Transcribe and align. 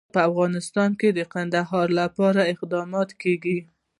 په 0.15 0.19
افغانستان 0.29 0.89
کې 0.99 1.09
د 1.13 1.19
کندهار 1.33 1.87
لپاره 2.01 2.49
اقدامات 2.53 3.09
کېږي. 3.21 3.57